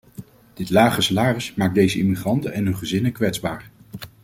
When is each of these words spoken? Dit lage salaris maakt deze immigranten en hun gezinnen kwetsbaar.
Dit 0.53 0.69
lage 0.69 1.01
salaris 1.01 1.53
maakt 1.53 1.73
deze 1.75 1.97
immigranten 1.99 2.53
en 2.53 2.65
hun 2.65 2.77
gezinnen 2.77 3.11
kwetsbaar. 3.11 3.69